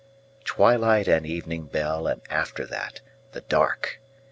[0.45, 3.01] Twilight and evening bell, And after that
[3.33, 4.01] the dark!